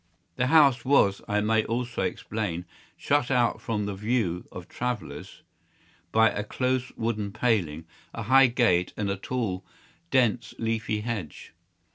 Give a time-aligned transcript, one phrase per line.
[0.35, 2.65] The house was, I may also explain,
[2.97, 5.43] shut out from the view of travellers
[6.11, 9.63] by a close wooden paling, a high gate, and a tall,
[10.09, 11.53] dense, leafy hedge.